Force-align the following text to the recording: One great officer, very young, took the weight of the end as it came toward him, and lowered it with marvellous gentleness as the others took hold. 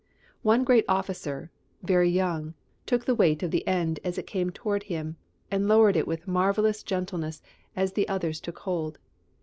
One 0.41 0.63
great 0.63 0.83
officer, 0.87 1.51
very 1.83 2.09
young, 2.09 2.55
took 2.87 3.05
the 3.05 3.13
weight 3.13 3.43
of 3.43 3.51
the 3.51 3.67
end 3.67 3.99
as 4.03 4.17
it 4.17 4.25
came 4.25 4.49
toward 4.49 4.81
him, 4.81 5.15
and 5.51 5.67
lowered 5.67 5.95
it 5.95 6.07
with 6.07 6.27
marvellous 6.27 6.81
gentleness 6.81 7.43
as 7.75 7.93
the 7.93 8.07
others 8.07 8.39
took 8.41 8.57
hold. 8.57 8.97